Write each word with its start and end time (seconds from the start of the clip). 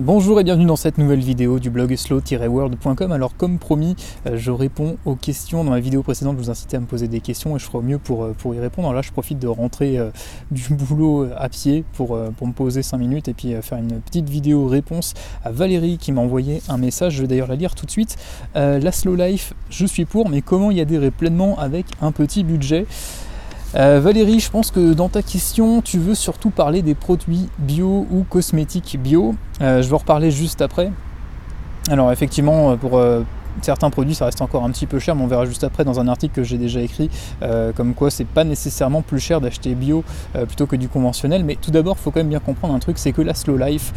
Bonjour 0.00 0.40
et 0.40 0.44
bienvenue 0.44 0.64
dans 0.64 0.76
cette 0.76 0.96
nouvelle 0.96 1.20
vidéo 1.20 1.58
du 1.58 1.68
blog 1.68 1.94
slow-world.com. 1.94 3.12
Alors 3.12 3.36
comme 3.36 3.58
promis, 3.58 3.96
euh, 4.26 4.38
je 4.38 4.50
réponds 4.50 4.96
aux 5.04 5.14
questions. 5.14 5.62
Dans 5.62 5.72
ma 5.72 5.80
vidéo 5.80 6.02
précédente, 6.02 6.38
je 6.38 6.42
vous 6.42 6.48
incitais 6.48 6.78
à 6.78 6.80
me 6.80 6.86
poser 6.86 7.06
des 7.06 7.20
questions 7.20 7.54
et 7.54 7.58
je 7.58 7.66
ferai 7.66 7.78
au 7.78 7.82
mieux 7.82 7.98
pour, 7.98 8.24
euh, 8.24 8.34
y 8.54 8.58
répondre. 8.58 8.90
Là, 8.94 9.02
je 9.02 9.12
profite 9.12 9.38
de 9.38 9.46
rentrer 9.46 9.98
euh, 9.98 10.10
du 10.50 10.72
boulot 10.72 11.28
à 11.36 11.50
pied 11.50 11.84
pour, 11.92 12.18
pour 12.38 12.46
me 12.46 12.54
poser 12.54 12.82
5 12.82 12.96
minutes 12.96 13.28
et 13.28 13.34
puis 13.34 13.52
faire 13.60 13.76
une 13.76 14.00
petite 14.00 14.30
vidéo 14.30 14.68
réponse 14.68 15.12
à 15.44 15.52
Valérie 15.52 15.98
qui 15.98 16.12
m'a 16.12 16.22
envoyé 16.22 16.62
un 16.70 16.78
message. 16.78 17.16
Je 17.16 17.20
vais 17.20 17.28
d'ailleurs 17.28 17.48
la 17.48 17.56
lire 17.56 17.74
tout 17.74 17.84
de 17.84 17.90
suite. 17.90 18.16
la 18.54 18.92
slow 18.92 19.16
life, 19.16 19.52
je 19.68 19.84
suis 19.84 20.06
pour, 20.06 20.30
mais 20.30 20.40
comment 20.40 20.70
y 20.70 20.80
adhérer 20.80 21.10
pleinement 21.10 21.58
avec 21.58 21.84
un 22.00 22.10
petit 22.10 22.42
budget? 22.42 22.86
Euh, 23.76 24.00
Valérie, 24.00 24.40
je 24.40 24.50
pense 24.50 24.70
que 24.70 24.94
dans 24.94 25.08
ta 25.08 25.22
question, 25.22 25.80
tu 25.80 25.98
veux 25.98 26.14
surtout 26.14 26.50
parler 26.50 26.82
des 26.82 26.94
produits 26.94 27.48
bio 27.58 28.06
ou 28.10 28.24
cosmétiques 28.28 28.98
bio. 29.00 29.34
Euh, 29.60 29.82
je 29.82 29.88
vais 29.88 29.94
en 29.94 29.98
reparler 29.98 30.30
juste 30.30 30.60
après. 30.60 30.90
Alors 31.88 32.10
effectivement, 32.10 32.76
pour 32.76 32.98
euh, 32.98 33.22
certains 33.62 33.90
produits, 33.90 34.14
ça 34.14 34.24
reste 34.24 34.42
encore 34.42 34.64
un 34.64 34.70
petit 34.70 34.86
peu 34.86 34.98
cher, 34.98 35.14
mais 35.14 35.22
on 35.22 35.26
verra 35.26 35.46
juste 35.46 35.64
après 35.64 35.84
dans 35.84 36.00
un 36.00 36.08
article 36.08 36.34
que 36.34 36.42
j'ai 36.42 36.58
déjà 36.58 36.80
écrit, 36.80 37.10
comme 37.76 37.94
quoi 37.94 38.10
c'est 38.10 38.26
pas 38.26 38.44
nécessairement 38.44 39.02
plus 39.02 39.20
cher 39.20 39.40
d'acheter 39.40 39.74
bio 39.74 40.04
plutôt 40.46 40.66
que 40.66 40.76
du 40.76 40.88
conventionnel. 40.88 41.44
Mais 41.44 41.56
tout 41.60 41.70
d'abord, 41.70 41.96
il 41.98 42.02
faut 42.02 42.10
quand 42.10 42.20
même 42.20 42.28
bien 42.28 42.40
comprendre 42.40 42.74
un 42.74 42.78
truc, 42.78 42.98
c'est 42.98 43.12
que 43.12 43.22
la 43.22 43.34
slow 43.34 43.56
life 43.56 43.92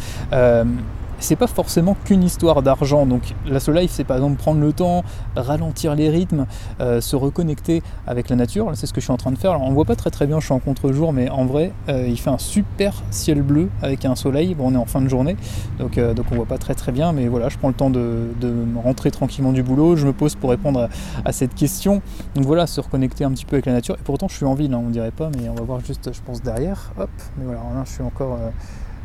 c'est 1.18 1.36
pas 1.36 1.46
forcément 1.46 1.96
qu'une 2.04 2.22
histoire 2.22 2.62
d'argent. 2.62 3.06
Donc 3.06 3.34
la 3.46 3.60
Soul 3.60 3.76
Life, 3.76 3.92
c'est 3.92 4.04
par 4.04 4.16
exemple 4.16 4.36
prendre 4.36 4.60
le 4.60 4.72
temps, 4.72 5.04
ralentir 5.36 5.94
les 5.94 6.08
rythmes, 6.08 6.46
euh, 6.80 7.00
se 7.00 7.16
reconnecter 7.16 7.82
avec 8.06 8.28
la 8.28 8.36
nature. 8.36 8.70
C'est 8.74 8.86
ce 8.86 8.92
que 8.92 9.00
je 9.00 9.06
suis 9.06 9.12
en 9.12 9.16
train 9.16 9.32
de 9.32 9.38
faire. 9.38 9.52
Alors 9.52 9.62
on 9.62 9.72
voit 9.72 9.84
pas 9.84 9.96
très 9.96 10.10
très 10.10 10.26
bien, 10.26 10.40
je 10.40 10.46
suis 10.46 10.54
en 10.54 10.58
contre-jour, 10.58 11.12
mais 11.12 11.28
en 11.30 11.46
vrai, 11.46 11.72
euh, 11.88 12.06
il 12.08 12.18
fait 12.18 12.30
un 12.30 12.38
super 12.38 13.02
ciel 13.10 13.42
bleu 13.42 13.68
avec 13.82 14.04
un 14.04 14.14
soleil. 14.14 14.54
Bon, 14.54 14.70
on 14.70 14.74
est 14.74 14.78
en 14.78 14.86
fin 14.86 15.00
de 15.00 15.08
journée, 15.08 15.36
donc, 15.78 15.98
euh, 15.98 16.14
donc 16.14 16.26
on 16.32 16.36
voit 16.36 16.46
pas 16.46 16.58
très 16.58 16.74
très 16.74 16.92
bien, 16.92 17.12
mais 17.12 17.28
voilà, 17.28 17.48
je 17.48 17.58
prends 17.58 17.68
le 17.68 17.74
temps 17.74 17.90
de, 17.90 18.28
rentrer 18.82 19.10
tranquillement 19.10 19.52
du 19.52 19.62
boulot, 19.62 19.96
je 19.96 20.06
me 20.06 20.12
pose 20.12 20.34
pour 20.34 20.50
répondre 20.50 20.88
à, 21.24 21.32
cette 21.32 21.54
question. 21.54 22.02
Donc 22.34 22.44
voilà, 22.44 22.66
se 22.66 22.80
reconnecter 22.80 23.24
un 23.24 23.30
petit 23.30 23.44
peu 23.44 23.56
avec 23.56 23.66
la 23.66 23.72
nature. 23.72 23.96
Et 23.96 24.02
pourtant, 24.04 24.28
je 24.28 24.36
suis 24.36 24.44
en 24.44 24.54
ville, 24.54 24.72
hein, 24.74 24.82
on 24.84 24.90
dirait 24.90 25.10
pas, 25.10 25.30
mais 25.36 25.48
on 25.48 25.54
va 25.54 25.62
voir 25.62 25.80
juste, 25.80 26.12
je 26.12 26.20
pense, 26.20 26.42
derrière. 26.42 26.92
Hop, 26.98 27.10
mais 27.38 27.44
voilà, 27.44 27.60
là, 27.60 27.82
je 27.84 27.92
suis 27.92 28.02
encore 28.02 28.38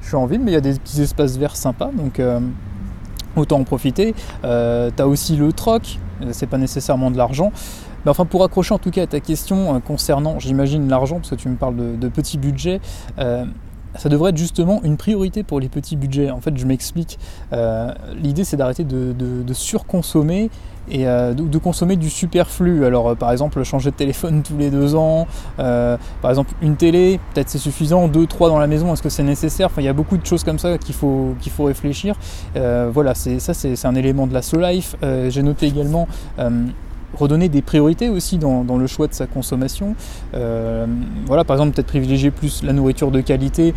je 0.02 0.08
suis 0.08 0.16
en 0.16 0.26
ville, 0.26 0.42
mais 0.42 0.52
il 0.52 0.54
y 0.54 0.58
a 0.58 0.62
des 0.62 0.74
petits 0.74 1.02
espaces 1.02 1.38
verts 1.38 1.56
sympas, 1.56 1.92
donc 1.94 2.20
euh, 2.20 2.40
autant 3.36 3.60
en 3.60 3.64
profiter. 3.64 4.16
Euh, 4.44 4.90
tu 4.96 5.02
as 5.02 5.08
aussi 5.08 5.36
le 5.36 5.54
troc, 5.54 6.00
euh, 6.22 6.30
c'est 6.32 6.48
pas 6.48 6.58
nécessairement 6.58 7.12
de 7.12 7.18
l'argent. 7.18 7.52
Mais 8.06 8.12
enfin, 8.12 8.26
pour 8.26 8.44
accrocher 8.44 8.74
en 8.74 8.80
tout 8.80 8.92
cas 8.92 9.04
à 9.04 9.08
ta 9.08 9.20
question 9.20 9.82
concernant, 9.82 10.40
j'imagine, 10.40 10.88
l'argent, 10.88 11.18
parce 11.18 11.32
que 11.32 11.36
tu 11.36 11.50
me 11.50 11.58
parles 11.58 11.76
de, 11.76 12.08
petits 12.08 12.38
budgets, 12.38 12.80
ça 13.98 14.10
devrait 14.10 14.30
être 14.32 14.38
justement 14.38 14.82
une 14.84 14.98
priorité 14.98 15.44
pour 15.44 15.60
les 15.60 15.70
petits 15.70 15.96
budgets. 15.96 16.30
En 16.30 16.42
fait, 16.42 16.56
je 16.58 16.66
m'explique. 16.66 17.18
L'idée, 18.22 18.44
c'est 18.44 18.58
d'arrêter 18.58 18.84
de, 18.84 19.54
surconsommer 19.54 20.50
et 20.92 21.08
euh, 21.08 21.34
de, 21.34 21.58
consommer 21.58 21.96
du 21.96 22.10
superflu. 22.10 22.86
Alors 22.86 23.10
euh, 23.10 23.16
par 23.16 23.32
exemple 23.32 23.64
changer 23.64 23.92
de 23.92 23.96
téléphone 23.96 24.42
tous 24.48 24.58
les 24.58 24.70
deux 24.70 24.96
ans, 24.96 25.28
euh, 25.60 25.98
par 26.22 26.32
exemple 26.32 26.54
une 26.62 26.76
télé, 26.76 27.20
peut-être 27.34 27.50
c'est 27.50 27.58
suffisant, 27.58 28.08
deux, 28.08 28.28
trois 28.28 28.50
dans 28.50 28.60
la 28.60 28.68
maison, 28.68 28.94
est-ce 28.94 29.04
que 29.04 29.10
c'est 29.10 29.24
nécessaire? 29.24 29.68
Enfin 29.68 29.82
il 29.82 29.86
y 29.86 29.90
a 29.90 29.94
beaucoup 29.94 30.18
de 30.18 30.26
choses 30.26 30.44
comme 30.44 30.60
ça 30.60 30.78
qu'il 30.78 30.96
faut, 30.96 31.36
qu'il 31.42 31.52
faut 31.52 31.66
réfléchir. 31.66 32.16
voilà, 32.56 33.14
ça 33.16 33.54
c'est, 33.54 33.86
un 33.86 33.96
élément 33.96 34.28
de 34.28 34.34
la 34.34 34.42
slow 34.42 34.62
life. 34.62 34.96
j'ai 35.30 35.44
noté 35.44 35.68
également 35.68 36.08
redonner 37.18 37.50
des 37.50 37.62
priorités 37.62 38.10
aussi 38.10 38.38
dans, 38.38 38.64
le 38.78 38.88
choix 38.88 39.08
de 39.08 39.14
sa 39.14 39.28
consommation. 39.28 39.96
voilà, 40.34 41.44
par 41.44 41.56
exemple, 41.56 41.74
peut-être 41.76 41.88
privilégier 41.88 42.32
plus 42.32 42.64
la 42.64 42.74
nourriture 42.74 43.12
de 43.12 43.22
qualité 43.22 43.74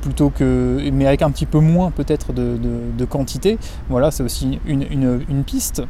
plutôt 0.00 0.30
que, 0.30 0.80
mais 0.92 1.06
avec 1.06 1.22
un 1.22 1.30
petit 1.30 1.46
peu 1.46 1.58
moins 1.58 1.90
peut-être 1.90 2.32
de, 2.32 3.04
quantité. 3.04 3.58
Voilà, 3.88 4.10
c'est 4.10 4.22
aussi 4.22 4.58
une, 4.66 5.44
piste. 5.44 5.82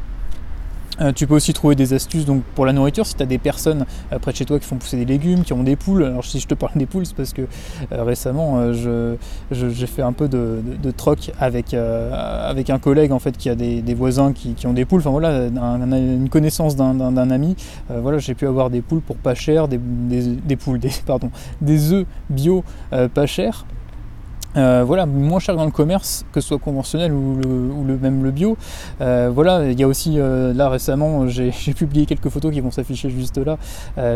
Euh, 1.01 1.11
tu 1.13 1.27
peux 1.27 1.35
aussi 1.35 1.53
trouver 1.53 1.75
des 1.75 1.93
astuces 1.93 2.25
donc, 2.25 2.43
pour 2.55 2.65
la 2.65 2.73
nourriture 2.73 3.05
si 3.05 3.15
tu 3.15 3.23
as 3.23 3.25
des 3.25 3.37
personnes 3.37 3.85
euh, 4.11 4.19
près 4.19 4.31
de 4.31 4.37
chez 4.37 4.45
toi 4.45 4.59
qui 4.59 4.65
font 4.65 4.75
pousser 4.75 4.97
des 4.97 5.05
légumes, 5.05 5.43
qui 5.43 5.53
ont 5.53 5.63
des 5.63 5.75
poules. 5.75 6.03
Alors 6.03 6.25
si 6.25 6.39
je 6.39 6.47
te 6.47 6.53
parle 6.53 6.73
des 6.75 6.85
poules, 6.85 7.05
c'est 7.05 7.15
parce 7.15 7.33
que 7.33 7.43
euh, 7.91 8.03
récemment 8.03 8.71
j'ai 9.51 9.87
fait 9.87 10.01
un 10.01 10.13
peu 10.13 10.27
de, 10.27 10.61
troc 10.91 11.31
avec, 11.39 11.73
avec 11.73 12.69
un 12.69 12.79
collègue 12.79 13.11
en 13.11 13.19
fait 13.19 13.37
qui 13.37 13.49
a 13.49 13.55
des, 13.55 13.93
voisins 13.93 14.33
qui, 14.33 14.67
ont 14.67 14.73
des 14.73 14.85
poules. 14.85 14.99
Enfin 14.99 15.11
voilà, 15.11 15.47
une 15.47 16.29
connaissance 16.29 16.75
d'un 16.75 17.29
ami. 17.29 17.55
voilà, 17.89 18.17
j'ai 18.17 18.35
pu 18.35 18.47
avoir 18.47 18.69
des 18.69 18.81
poules 18.81 19.01
pour 19.01 19.15
pas 19.15 19.35
cher, 19.35 19.67
des, 19.67 19.77
des 19.79 20.55
poules, 20.55 20.79
des, 20.79 20.91
pardon, 21.05 21.31
des 21.61 21.93
œufs 21.93 22.05
bio 22.29 22.63
pas 23.13 23.25
chers. 23.25 23.65
Euh, 24.57 24.83
voilà, 24.85 25.05
moins 25.05 25.39
cher 25.39 25.55
dans 25.55 25.65
le 25.65 25.71
commerce, 25.71 26.25
que 26.31 26.41
ce 26.41 26.47
soit 26.47 26.57
conventionnel 26.57 27.13
ou, 27.13 27.37
le, 27.85 27.97
même 27.97 28.23
le 28.23 28.31
bio. 28.31 28.57
Euh, 28.99 29.29
voilà, 29.33 29.69
il 29.69 29.79
y 29.79 29.83
a 29.83 29.87
aussi, 29.87 30.15
euh, 30.17 30.53
là 30.53 30.69
récemment, 30.69 31.27
j'ai 31.27 31.51
publié 31.75 32.05
quelques 32.05 32.29
photos 32.29 32.51
qui 32.51 32.59
vont 32.59 32.71
s'afficher 32.71 33.09
juste 33.09 33.37
là. 33.37 33.57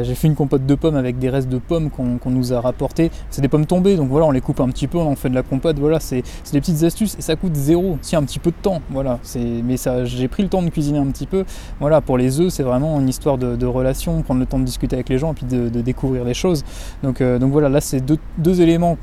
j'ai 0.04 0.16
fait 0.16 0.28
une 0.28 0.36
compote 0.36 0.66
de 0.66 0.76
pommes 0.76 0.96
avec 0.96 1.20
des 1.20 1.30
restes 1.30 1.50
de 1.50 1.60
pommes 1.60 1.90
qu'on 1.90 2.30
nous 2.32 2.54
a 2.54 2.62
rapportés. 2.62 3.12
C'est 3.30 3.42
des 3.42 3.48
pommes 3.48 3.66
tombées, 3.66 3.96
donc 3.96 4.10
voilà, 4.10 4.26
on 4.26 4.32
les 4.32 4.42
coupe 4.42 4.60
un 4.60 4.70
petit 4.70 4.88
peu, 4.88 4.98
on 4.98 5.12
en 5.12 5.16
fait 5.16 5.30
de 5.30 5.36
la 5.36 5.44
compote. 5.44 5.78
Voilà, 5.78 6.00
c'est 6.00 6.24
des 6.52 6.62
petites 6.62 6.84
astuces 6.84 7.16
et 7.18 7.22
ça 7.22 7.36
coûte 7.36 7.56
zéro, 7.56 7.98
si 8.02 8.16
un 8.16 8.24
petit 8.24 8.40
peu 8.40 8.52
de 8.52 8.56
temps. 8.62 8.82
Voilà, 8.90 9.20
mais 9.64 9.78
ça, 9.78 10.06
j'ai 10.06 10.28
pris 10.28 10.44
le 10.44 10.50
temps 10.50 10.64
de 10.64 10.70
cuisiner 10.70 11.00
un 11.00 11.08
petit 11.08 11.28
peu. 11.28 11.46
Voilà, 11.80 12.02
pour 12.02 12.18
les 12.18 12.40
œufs, 12.40 12.50
c'est 12.50 12.64
vraiment 12.64 13.00
une 13.00 13.10
histoire 13.10 13.38
de, 13.38 13.66
relation, 13.66 14.22
prendre 14.24 14.40
le 14.40 14.46
temps 14.46 14.60
de 14.60 14.66
discuter 14.66 14.96
avec 14.96 15.10
les 15.10 15.18
gens 15.18 15.32
et 15.32 15.36
puis 15.36 15.46
de, 15.46 15.82
découvrir 15.82 16.24
les 16.24 16.34
choses. 16.34 16.64
Donc, 17.04 17.22
donc 17.22 17.52
voilà, 17.52 17.70
là 17.70 17.82
c'est 17.82 18.04
deux 18.38 18.62
éléments 18.62 18.98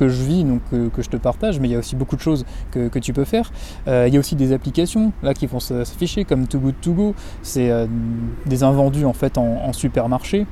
que 0.00 0.08
je 0.08 0.22
vis, 0.22 0.44
donc 0.44 0.62
que, 0.70 1.02
je 1.02 1.10
te 1.10 1.18
partage, 1.18 1.60
mais 1.60 1.68
il 1.68 1.72
y 1.72 1.74
a 1.74 1.78
aussi 1.78 1.94
beaucoup 1.94 2.16
de 2.16 2.22
choses 2.22 2.46
que, 2.70 2.98
tu 2.98 3.12
peux 3.12 3.24
faire. 3.24 3.52
Euh, 3.86 4.06
il 4.08 4.14
y 4.14 4.16
a 4.16 4.20
aussi 4.20 4.34
des 4.34 4.52
applications 4.52 5.12
là 5.22 5.34
qui 5.34 5.46
vont 5.46 5.60
s'afficher 5.60 6.24
comme 6.24 6.46
Too 6.46 6.58
Good 6.58 6.74
To 6.80 6.92
Go, 6.92 7.14
c'est 7.42 7.70
euh, 7.70 7.86
des 8.46 8.62
invendus 8.62 9.04
en 9.04 9.12
fait 9.12 9.36
en 9.36 9.72
supermarché. 9.74 10.46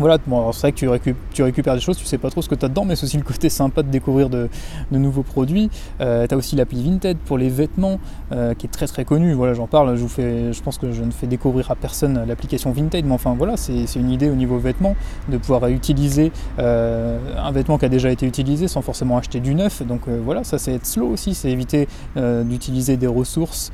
Voilà, 0.00 0.16
c'est 0.52 0.60
vrai 0.60 0.72
que 0.72 1.10
tu, 1.34 1.42
récupères 1.42 1.74
des 1.74 1.80
choses, 1.80 1.98
tu 1.98 2.06
sais 2.06 2.16
pas 2.16 2.30
trop 2.30 2.40
ce 2.40 2.48
que 2.48 2.54
tu 2.54 2.64
as 2.64 2.68
dedans, 2.68 2.86
mais 2.86 2.96
c'est 2.96 3.04
aussi 3.04 3.18
le 3.18 3.22
côté 3.22 3.50
sympa 3.50 3.82
de 3.82 3.90
découvrir 3.90 4.30
de, 4.30 4.48
nouveaux 4.90 5.22
produits. 5.22 5.68
Euh, 6.00 6.26
tu 6.26 6.34
as 6.34 6.38
aussi 6.38 6.56
l'appli 6.56 6.82
Vinted 6.82 7.18
pour 7.18 7.36
les 7.36 7.50
vêtements, 7.50 8.00
euh, 8.32 8.54
qui 8.54 8.64
est 8.64 8.70
très 8.70 8.86
très 8.86 9.04
connu. 9.04 9.34
Voilà, 9.34 9.52
j'en 9.52 9.66
parle, 9.66 9.94
je, 9.96 10.00
vous 10.00 10.08
fais, 10.08 10.54
je 10.54 10.62
pense 10.62 10.78
que 10.78 10.90
je 10.90 11.02
ne 11.02 11.10
fais 11.10 11.26
découvrir 11.26 11.70
à 11.70 11.74
personne 11.74 12.24
l'application 12.26 12.72
Vinted, 12.72 13.04
mais 13.04 13.12
enfin 13.12 13.34
voilà, 13.36 13.58
c'est 13.58 13.94
une 13.94 14.10
idée 14.10 14.30
au 14.30 14.34
niveau 14.34 14.56
vêtements, 14.56 14.96
de 15.28 15.36
pouvoir 15.36 15.66
utiliser 15.68 16.32
euh, 16.58 17.18
un 17.36 17.52
vêtement 17.52 17.76
qui 17.76 17.84
a 17.84 17.90
déjà 17.90 18.10
été 18.10 18.26
utilisé 18.26 18.68
sans 18.68 18.80
forcément 18.80 19.18
acheter 19.18 19.40
du 19.40 19.54
neuf. 19.54 19.82
Donc 19.82 20.08
voilà, 20.08 20.44
ça 20.44 20.56
c'est 20.56 20.72
être 20.72 20.86
slow 20.86 21.08
aussi, 21.08 21.34
c'est 21.34 21.50
éviter 21.50 21.88
d'utiliser 22.16 22.96
des 22.96 23.06
ressources 23.06 23.70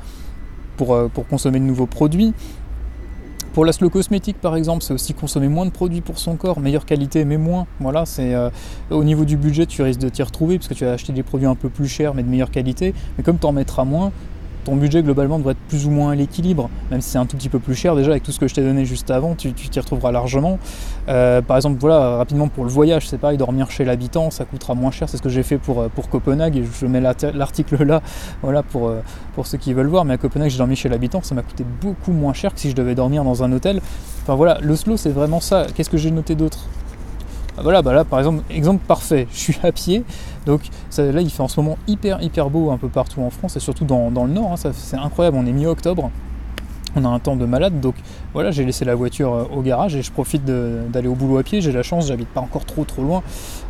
pour 0.75 1.09
consommer 1.29 1.61
de 1.61 1.65
nouveaux 1.65 1.87
produits. 1.87 2.33
Pour 3.57 3.65
la 3.65 3.71
slow 3.71 3.89
cosmétique 3.89 4.39
par 4.39 4.55
exemple, 4.55 4.83
c'est 4.83 4.93
aussi 4.93 5.15
consommer 5.15 5.47
moins 5.47 5.65
de 5.65 5.71
produits 5.71 6.01
pour 6.01 6.19
son 6.19 6.35
corps, 6.35 6.59
meilleure 6.59 6.85
qualité 6.85 7.25
mais 7.25 7.37
moins. 7.37 7.65
Voilà, 7.79 8.05
c'est 8.05 8.35
euh, 8.35 8.51
au 8.91 9.03
niveau 9.03 9.25
du 9.25 9.35
budget, 9.35 9.65
tu 9.65 9.81
risques 9.81 9.99
de 9.99 10.09
t'y 10.09 10.21
retrouver 10.21 10.59
parce 10.59 10.67
que 10.67 10.75
tu 10.75 10.85
vas 10.85 10.91
acheter 10.91 11.11
des 11.11 11.23
produits 11.23 11.47
un 11.47 11.55
peu 11.55 11.67
plus 11.67 11.87
chers 11.87 12.13
mais 12.13 12.21
de 12.21 12.29
meilleure 12.29 12.51
qualité. 12.51 12.93
Mais 13.17 13.23
comme 13.23 13.39
tu 13.39 13.47
en 13.47 13.53
mettras 13.53 13.83
moins, 13.83 14.11
ton 14.67 14.75
budget 14.75 15.01
globalement 15.01 15.37
devrait 15.37 15.53
être 15.53 15.67
plus 15.69 15.85
ou 15.85 15.91
moins 15.91 16.11
à 16.11 16.15
l'équilibre, 16.15 16.69
même 16.91 16.99
si 16.99 17.11
c'est 17.11 17.17
un 17.17 17.25
tout 17.25 17.37
petit 17.37 17.47
peu 17.47 17.57
plus 17.57 17.73
cher 17.73 17.95
déjà 17.95 18.11
avec 18.11 18.21
tout 18.21 18.33
ce 18.33 18.39
que 18.39 18.49
je 18.49 18.53
t'ai 18.53 18.61
donné 18.61 18.83
juste 18.83 19.09
avant, 19.09 19.33
tu 19.33 19.53
t'y 19.53 19.79
retrouveras 19.79 20.11
largement. 20.11 20.59
Euh, 21.07 21.41
par 21.41 21.55
exemple, 21.55 21.77
voilà, 21.79 22.17
rapidement 22.17 22.49
pour 22.49 22.65
le 22.65 22.69
voyage, 22.69 23.07
c'est 23.07 23.17
pareil, 23.17 23.37
dormir 23.37 23.71
chez 23.71 23.85
l'habitant, 23.85 24.29
ça 24.29 24.43
coûtera 24.43 24.75
moins 24.75 24.91
cher, 24.91 25.07
c'est 25.07 25.15
ce 25.15 25.21
que 25.21 25.29
j'ai 25.29 25.43
fait 25.43 25.57
pour, 25.57 25.79
euh, 25.79 25.87
pour 25.87 26.09
Copenhague, 26.09 26.57
et 26.57 26.63
je 26.65 26.85
mets 26.85 26.99
l'article 26.99 27.81
là, 27.85 28.01
voilà, 28.41 28.61
pour, 28.61 28.89
euh, 28.89 28.99
pour 29.35 29.47
ceux 29.47 29.57
qui 29.57 29.73
veulent 29.73 29.87
voir, 29.87 30.03
mais 30.03 30.15
à 30.15 30.17
Copenhague, 30.17 30.49
j'ai 30.49 30.57
dormi 30.57 30.75
chez 30.75 30.89
l'habitant, 30.89 31.21
ça 31.21 31.33
m'a 31.33 31.43
coûté 31.43 31.63
beaucoup 31.81 32.11
moins 32.11 32.33
cher 32.33 32.53
que 32.53 32.59
si 32.59 32.69
je 32.69 32.75
devais 32.75 32.93
dormir 32.93 33.23
dans 33.23 33.43
un 33.43 33.51
hôtel. 33.53 33.79
Enfin 34.23 34.35
voilà, 34.35 34.57
le 34.61 34.75
slow 34.75 34.97
c'est 34.97 35.11
vraiment 35.11 35.39
ça. 35.39 35.67
Qu'est-ce 35.73 35.89
que 35.89 35.97
j'ai 35.97 36.11
noté 36.11 36.35
d'autre? 36.35 36.67
Ah, 37.57 37.63
voilà, 37.63 37.81
bah 37.81 37.93
là 37.93 38.03
par 38.05 38.19
exemple, 38.19 38.43
exemple 38.51 38.83
parfait, 38.85 39.27
je 39.31 39.37
suis 39.37 39.57
à 39.63 39.71
pied, 39.71 40.03
donc 40.45 40.61
là 40.97 41.21
il 41.21 41.29
fait 41.29 41.41
en 41.41 41.47
ce 41.47 41.59
moment 41.59 41.77
hyper 41.87 42.21
hyper 42.21 42.49
beau 42.49 42.69
un 42.69 42.77
peu 42.77 42.87
partout 42.87 43.21
en 43.21 43.31
France 43.31 43.55
et 43.55 43.59
surtout 43.59 43.83
dans, 43.83 44.09
le 44.09 44.31
nord, 44.31 44.53
hein, 44.53 44.71
c'est 44.73 44.97
incroyable, 44.97 45.37
on 45.39 45.45
est 45.45 45.51
mi-octobre, 45.51 46.11
on 46.95 47.05
a 47.05 47.07
un 47.07 47.19
temps 47.19 47.35
de 47.35 47.45
malade, 47.45 47.79
donc 47.79 47.95
voilà, 48.33 48.51
j'ai 48.51 48.65
laissé 48.65 48.85
la 48.85 48.95
voiture 48.95 49.33
euh, 49.33 49.43
au 49.55 49.61
garage 49.61 49.95
et 49.95 50.01
je 50.01 50.11
profite 50.11 50.45
d'aller 50.45 51.07
au 51.07 51.15
boulot 51.15 51.37
à 51.37 51.43
pied. 51.43 51.61
J'ai 51.61 51.71
la 51.71 51.83
chance, 51.83 52.07
j'habite 52.07 52.29
pas 52.29 52.41
encore 52.41 52.65
trop 52.65 52.83
trop 52.83 53.01
loin. 53.01 53.23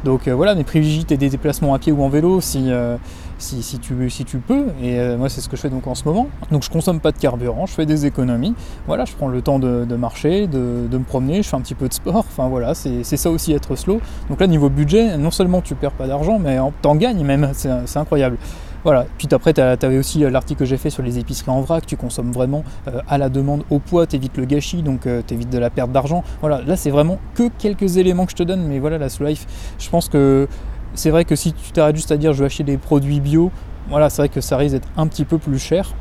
Donc 0.03 0.27
euh, 0.27 0.35
voilà, 0.35 0.55
mais 0.55 0.63
privilégie 0.63 1.05
des 1.05 1.17
déplacements 1.17 1.73
à 1.73 1.79
pied 1.79 1.91
ou 1.91 2.03
en 2.03 2.09
vélo 2.09 2.41
si, 2.41 2.71
euh, 2.71 2.97
si, 3.37 3.63
si, 3.63 3.79
tu, 3.79 4.09
si 4.09 4.25
tu 4.25 4.37
peux. 4.39 4.67
Et 4.83 4.99
moi, 5.17 5.29
c'est 5.29 5.41
ce 5.41 5.49
que 5.49 5.55
je 5.55 5.61
fais 5.61 5.69
donc 5.69 5.87
en 5.87 5.95
ce 5.95 6.03
moment. 6.03 6.27
Donc 6.51 6.63
je 6.63 6.69
consomme 6.69 6.99
pas 6.99 7.11
de 7.11 7.17
carburant, 7.17 7.65
je 7.65 7.73
fais 7.73 7.85
des 7.85 8.05
économies. 8.05 8.55
Voilà, 8.87 9.05
je 9.05 9.13
prends 9.13 9.27
le 9.27 9.41
temps 9.41 9.59
de, 9.59 9.95
marcher, 9.95 10.47
de, 10.47 10.87
me 10.91 11.03
promener, 11.03 11.43
je 11.43 11.49
fais 11.49 11.55
un 11.55 11.61
petit 11.61 11.75
peu 11.75 11.87
de 11.87 11.93
sport. 11.93 12.25
Enfin 12.27 12.47
voilà, 12.47 12.73
c'est 12.75 13.03
ça 13.03 13.29
aussi 13.29 13.53
être 13.53 13.75
slow. 13.75 13.99
Donc 14.29 14.39
là, 14.39 14.47
niveau 14.47 14.69
budget, 14.69 15.17
non 15.17 15.31
seulement 15.31 15.61
tu 15.61 15.75
perds 15.75 15.91
pas 15.91 16.07
d'argent, 16.07 16.39
mais 16.39 16.57
t'en 16.81 16.95
gagnes 16.95 17.23
même. 17.23 17.51
C'est 17.53 17.97
incroyable. 17.97 18.37
Voilà. 18.83 19.05
Puis 19.17 19.27
après, 19.31 19.53
tu 19.53 19.61
avais 19.61 19.97
aussi 19.97 20.23
euh, 20.23 20.29
l'article 20.29 20.59
que 20.59 20.65
j'ai 20.65 20.77
fait 20.77 20.89
sur 20.89 21.03
les 21.03 21.19
épiceries 21.19 21.51
en 21.51 21.61
vrac. 21.61 21.85
Tu 21.85 21.97
consommes 21.97 22.31
vraiment 22.31 22.63
euh, 22.87 23.01
à 23.07 23.17
la 23.17 23.29
demande 23.29 23.63
au 23.69 23.79
poids, 23.79 24.07
tu 24.07 24.15
évites 24.15 24.37
le 24.37 24.45
gâchis, 24.45 24.81
donc 24.81 25.05
euh, 25.05 25.21
tu 25.25 25.33
évites 25.33 25.49
de 25.49 25.57
la 25.57 25.69
perte 25.69 25.91
d'argent. 25.91 26.23
Voilà, 26.41 26.61
là, 26.61 26.75
c'est 26.75 26.91
vraiment 26.91 27.19
que 27.35 27.49
quelques 27.57 27.97
éléments 27.97 28.25
que 28.25 28.31
je 28.31 28.37
te 28.37 28.43
donne, 28.43 28.67
mais 28.67 28.79
voilà, 28.79 28.97
la 28.97 29.09
slow 29.09 29.27
life, 29.27 29.45
je 29.79 29.89
pense 29.89 30.09
que 30.09 30.47
C'est 30.93 31.11
vrai 31.11 31.25
que 31.25 31.35
si 31.35 31.53
tu 31.53 31.71
t'arrêtes 31.71 31.95
juste 31.95 32.11
à 32.11 32.17
dire 32.17 32.33
je 32.33 32.39
vais 32.39 32.45
acheter 32.45 32.63
des 32.63 32.77
produits 32.77 33.19
bio, 33.19 33.51
voilà, 33.89 34.09
c'est 34.09 34.21
vrai 34.21 34.29
que 34.29 34.41
ça 34.41 34.57
risque 34.57 34.73
d'être 34.73 34.87
un 34.97 35.07
petit 35.07 35.25
peu 35.25 35.37
plus 35.37 35.59
cher. 35.59 35.93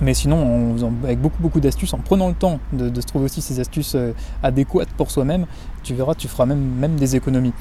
Mais 0.00 0.14
sinon, 0.14 0.74
avec 1.04 1.20
beaucoup 1.20 1.40
beaucoup 1.40 1.60
d'astuces, 1.60 1.94
en 1.94 1.98
prenant 1.98 2.28
le 2.28 2.34
temps 2.34 2.58
de, 2.72 3.00
se 3.00 3.06
trouver 3.06 3.26
aussi 3.26 3.40
ces 3.40 3.60
astuces 3.60 3.94
euh, 3.94 4.12
adéquates 4.42 4.88
pour 4.96 5.10
soi-même, 5.10 5.46
tu 5.84 5.94
verras, 5.94 6.14
tu 6.14 6.26
feras 6.26 6.46
même, 6.46 6.96
des 6.96 7.14
économies. 7.14 7.52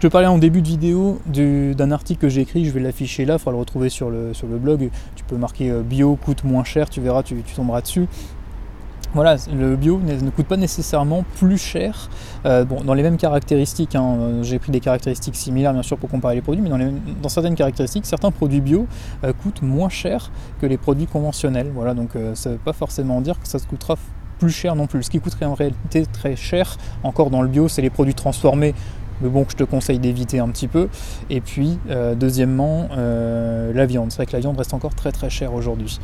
Je 0.00 0.08
te 0.08 0.10
parlais 0.10 0.28
en 0.28 0.38
début 0.38 0.62
de 0.62 0.66
vidéo 0.66 1.20
d'un 1.26 1.90
article 1.90 2.22
que 2.22 2.30
j'ai 2.30 2.40
écrit, 2.40 2.64
je 2.64 2.70
vais 2.70 2.80
l'afficher 2.80 3.26
là, 3.26 3.34
il 3.34 3.38
faudra 3.38 3.52
le 3.52 3.58
retrouver 3.58 3.90
sur 3.90 4.08
le, 4.08 4.32
sur 4.32 4.46
le 4.46 4.56
blog. 4.56 4.88
Tu 5.14 5.24
peux 5.24 5.36
marquer 5.36 5.70
euh, 5.70 5.82
bio 5.82 6.16
coûte 6.16 6.42
moins 6.42 6.64
cher, 6.64 6.88
tu 6.88 7.02
verras, 7.02 7.22
tu 7.22 7.36
tomberas 7.54 7.82
dessus 7.82 8.08
voilà, 9.12 9.36
le 9.52 9.74
bio 9.74 9.98
ne 9.98 10.30
coûte 10.30 10.46
pas 10.46 10.56
nécessairement 10.56 11.24
plus 11.36 11.58
cher. 11.58 12.08
Euh, 12.46 12.64
bon, 12.64 12.84
dans 12.84 12.94
les 12.94 13.02
mêmes 13.02 13.16
caractéristiques, 13.16 13.96
hein, 13.96 14.16
euh, 14.20 14.42
j'ai 14.44 14.60
pris 14.60 14.70
des 14.70 14.78
caractéristiques 14.78 15.34
similaires 15.34 15.72
bien 15.72 15.82
sûr 15.82 15.98
pour 15.98 16.08
comparer 16.08 16.36
les 16.36 16.42
produits, 16.42 16.62
mais 16.62 16.70
dans, 17.20 17.28
certaines 17.28 17.56
caractéristiques, 17.56 18.06
certains 18.06 18.30
produits 18.30 18.60
bio 18.60 18.86
coûtent 19.42 19.62
moins 19.62 19.88
cher 19.88 20.30
que 20.60 20.66
les 20.66 20.78
produits 20.78 21.08
conventionnels. 21.08 21.72
Voilà, 21.74 21.92
donc 21.92 22.10
ça 22.34 22.50
ne 22.50 22.54
veut 22.54 22.60
pas 22.64 22.72
forcément 22.72 23.20
dire 23.20 23.38
que 23.38 23.48
ça 23.48 23.58
coûtera 23.58 23.96
plus 24.40 24.50
cher 24.50 24.74
non 24.74 24.86
plus. 24.86 25.04
Ce 25.04 25.10
qui 25.10 25.20
coûterait 25.20 25.46
en 25.46 25.54
réalité 25.54 26.06
très 26.06 26.34
cher, 26.34 26.76
encore 27.04 27.30
dans 27.30 27.42
le 27.42 27.48
bio, 27.48 27.68
c'est 27.68 27.82
les 27.82 27.90
produits 27.90 28.14
transformés 28.14 28.74
mais 29.22 29.28
bon 29.28 29.44
que 29.44 29.52
je 29.52 29.56
te 29.56 29.64
conseille 29.64 29.98
d'éviter 29.98 30.38
un 30.38 30.48
petit 30.48 30.68
peu. 30.68 30.88
Et 31.28 31.40
puis 31.40 31.78
deuxièmement, 32.16 32.88
la 32.96 33.86
viande. 33.86 34.10
C'est 34.10 34.16
vrai 34.16 34.26
que 34.26 34.32
la 34.32 34.40
viande 34.40 34.58
reste 34.58 34.74
encore 34.74 34.94
très 34.94 35.12
très 35.12 35.30
chère 35.30 35.54
aujourd'hui. 35.54 35.98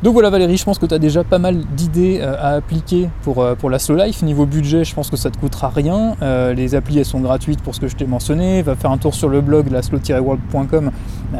Donc 0.00 0.12
voilà 0.12 0.30
Valérie, 0.30 0.56
je 0.56 0.64
pense 0.64 0.78
que 0.78 0.86
tu 0.86 0.94
as 0.94 1.00
déjà 1.00 1.24
pas 1.24 1.38
mal 1.38 1.64
d'idées 1.74 2.20
euh, 2.20 2.36
à 2.38 2.50
appliquer 2.50 3.08
pour, 3.22 3.42
euh, 3.42 3.56
pour 3.56 3.68
la 3.68 3.80
slow 3.80 3.96
life. 3.96 4.22
Niveau 4.22 4.46
budget, 4.46 4.84
je 4.84 4.94
pense 4.94 5.10
que 5.10 5.16
ça 5.16 5.28
te 5.28 5.36
coûtera 5.38 5.70
rien. 5.70 6.14
Euh, 6.22 6.54
les 6.54 6.76
applis 6.76 6.98
elles 6.98 7.04
sont 7.04 7.18
gratuites 7.18 7.60
pour 7.62 7.74
ce 7.74 7.80
que 7.80 7.88
je 7.88 7.96
t'ai 7.96 8.06
mentionné. 8.06 8.62
Va 8.62 8.76
faire 8.76 8.92
un 8.92 8.98
tour 8.98 9.12
sur 9.12 9.28
le 9.28 9.40
blog 9.40 9.70
la 9.70 9.80
worldcom 10.20 10.92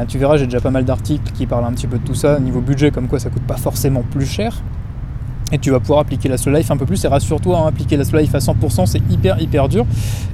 tu 0.07 0.17
verras, 0.17 0.37
j'ai 0.37 0.45
déjà 0.45 0.59
pas 0.59 0.71
mal 0.71 0.83
d'articles 0.83 1.31
qui 1.31 1.45
parlent 1.45 1.65
un 1.65 1.71
petit 1.71 1.87
peu 1.87 1.97
de 1.97 2.05
tout 2.05 2.15
ça. 2.15 2.37
Niveau 2.39 2.59
budget, 2.59 2.91
comme 2.91 3.07
quoi 3.07 3.19
ça 3.19 3.29
coûte 3.29 3.43
pas 3.43 3.57
forcément 3.57 4.03
plus 4.11 4.25
cher 4.25 4.61
et 5.51 5.57
tu 5.57 5.71
vas 5.71 5.79
pouvoir 5.79 5.99
appliquer 5.99 6.29
la 6.29 6.37
slow 6.37 6.53
life 6.53 6.71
un 6.71 6.77
peu 6.77 6.85
plus. 6.85 7.03
Et 7.03 7.07
rassure-toi, 7.07 7.59
hein, 7.59 7.67
appliquer 7.67 7.97
la 7.97 8.03
slow 8.03 8.19
life 8.19 8.33
à 8.35 8.39
100% 8.39 8.85
c'est 8.85 9.01
hyper 9.09 9.41
hyper 9.41 9.69
dur. 9.69 9.85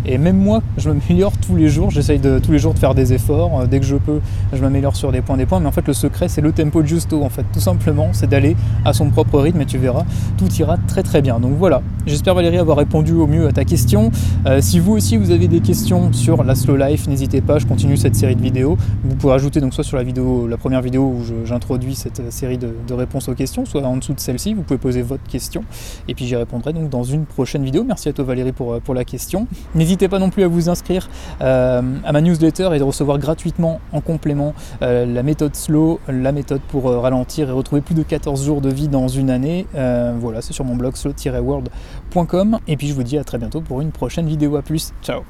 Et 0.05 0.17
même 0.17 0.37
moi 0.37 0.61
je 0.77 0.89
m'améliore 0.89 1.33
tous 1.37 1.55
les 1.55 1.69
jours, 1.69 1.91
j'essaye 1.91 2.19
de 2.19 2.39
tous 2.39 2.51
les 2.51 2.59
jours 2.59 2.73
de 2.73 2.79
faire 2.79 2.95
des 2.95 3.13
efforts, 3.13 3.61
euh, 3.61 3.65
dès 3.65 3.79
que 3.79 3.85
je 3.85 3.95
peux 3.95 4.19
je 4.53 4.61
m'améliore 4.61 4.95
sur 4.95 5.11
des 5.11 5.21
points 5.21 5.37
des 5.37 5.45
points. 5.45 5.59
Mais 5.59 5.67
en 5.67 5.71
fait 5.71 5.87
le 5.87 5.93
secret 5.93 6.27
c'est 6.27 6.41
le 6.41 6.51
tempo 6.51 6.83
justo 6.83 7.23
en 7.23 7.29
fait. 7.29 7.45
Tout 7.53 7.59
simplement 7.59 8.09
c'est 8.11 8.27
d'aller 8.29 8.55
à 8.83 8.93
son 8.93 9.09
propre 9.09 9.39
rythme 9.39 9.61
et 9.61 9.65
tu 9.65 9.77
verras 9.77 10.05
tout 10.37 10.51
ira 10.53 10.77
très 10.87 11.03
très 11.03 11.21
bien. 11.21 11.39
Donc 11.39 11.53
voilà. 11.57 11.81
J'espère 12.05 12.35
Valérie 12.35 12.57
avoir 12.57 12.77
répondu 12.77 13.13
au 13.13 13.25
mieux 13.27 13.47
à 13.47 13.51
ta 13.51 13.65
question. 13.65 14.11
Euh, 14.45 14.61
si 14.61 14.79
vous 14.79 14.93
aussi 14.93 15.17
vous 15.17 15.31
avez 15.31 15.47
des 15.47 15.59
questions 15.59 16.13
sur 16.13 16.43
la 16.43 16.55
slow 16.55 16.75
life 16.75 17.07
n'hésitez 17.07 17.41
pas. 17.41 17.59
Je 17.59 17.65
continue 17.65 17.97
cette 17.97 18.15
série 18.15 18.35
de 18.35 18.41
vidéos. 18.41 18.77
Vous 19.03 19.15
pouvez 19.15 19.33
ajouter 19.33 19.61
donc 19.61 19.73
soit 19.73 19.83
sur 19.83 19.97
la 19.97 20.03
vidéo 20.03 20.47
la 20.47 20.57
première 20.57 20.81
vidéo 20.81 21.03
où 21.03 21.45
j'introduis 21.45 21.95
cette 21.95 22.19
euh, 22.19 22.31
série 22.31 22.57
de, 22.57 22.69
de 22.87 22.93
réponses 22.93 23.29
aux 23.29 23.33
questions 23.33 23.65
soit 23.65 23.83
en 23.83 23.97
dessous 23.97 24.13
de 24.13 24.19
celle-ci. 24.19 24.53
Vous 24.53 24.61
pouvez 24.61 24.77
poser 24.77 25.01
votre 25.05 25.23
question. 25.23 25.63
Et 26.07 26.15
puis 26.15 26.25
j'y 26.25 26.35
répondrai 26.35 26.73
donc 26.73 26.89
dans 26.89 27.03
une 27.03 27.25
prochaine 27.25 27.63
vidéo. 27.63 27.83
Merci 27.83 28.09
à 28.09 28.13
toi 28.13 28.25
Valérie 28.25 28.51
pour, 28.51 28.73
euh, 28.73 28.79
pour 28.79 28.93
la 28.93 29.05
question. 29.05 29.47
N'hésitez 29.73 30.07
pas 30.07 30.19
non 30.19 30.29
plus 30.29 30.43
à 30.43 30.47
vous 30.47 30.69
inscrire 30.69 31.09
euh, 31.41 31.81
à 32.03 32.11
ma 32.11 32.21
newsletter 32.21 32.69
et 32.73 32.79
de 32.79 32.83
recevoir 32.83 33.19
gratuitement 33.19 33.79
en 33.91 34.01
complément 34.01 34.53
euh, 34.81 35.05
la 35.05 35.23
méthode 35.23 35.55
slow, 35.55 35.99
la 36.07 36.31
méthode 36.31 36.61
pour 36.61 36.85
ralentir 36.85 37.49
et 37.49 37.51
retrouver 37.51 37.81
plus 37.81 37.95
de 37.95 38.03
14 38.03 38.43
jours 38.45 38.61
de 38.61 38.69
vie 38.69 38.87
dans 38.87 39.07
une 39.07 39.29
année. 39.29 39.65
voilà, 39.73 40.41
c'est 40.41 40.53
sur 40.53 40.65
mon 40.65 40.75
blog 40.75 40.95
slow-world.com. 40.95 42.59
Et 42.67 42.77
puis 42.77 42.87
je 42.87 42.93
vous 42.93 43.03
dis 43.03 43.17
à 43.17 43.23
très 43.23 43.37
bientôt 43.37 43.61
pour 43.61 43.81
une 43.81 43.91
prochaine 43.91 44.27
vidéo. 44.27 44.55
À 44.55 44.61
plus. 44.61 44.93
Ciao 45.01 45.23